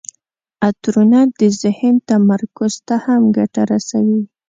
عطرونه 0.67 1.19
د 1.39 1.41
ذهن 1.61 1.95
تمرکز 2.09 2.73
ته 2.87 2.95
هم 3.05 3.21
ګټه 3.37 3.61
رسوي. 3.71 4.21